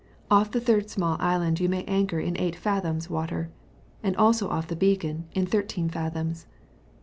Off 0.31 0.49
the 0.49 0.59
third 0.59 0.89
small 0.89 1.15
island 1.19 1.59
you 1.59 1.69
may 1.69 1.83
anchor 1.83 2.19
in 2.19 2.35
8 2.35 2.55
fathoms 2.55 3.07
water; 3.07 3.51
and 4.01 4.17
also 4.17 4.49
off 4.49 4.65
the 4.65 4.75
beacon, 4.75 5.25
in 5.35 5.45
13 5.45 5.89
fathoms. 5.89 6.47